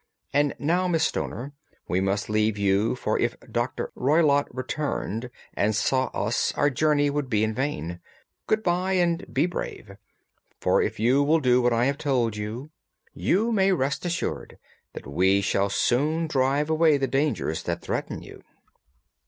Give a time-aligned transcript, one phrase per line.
[0.33, 1.53] And now, Miss Stoner,
[1.87, 3.91] we must leave you for if Dr.
[3.93, 7.99] Roylott returned and saw us our journey would be in vain.
[8.47, 9.97] Good bye, and be brave,
[10.59, 12.71] for if you will do what I have told you,
[13.13, 14.57] you may rest assured
[14.93, 18.41] that we shall soon drive away the dangers that threaten you."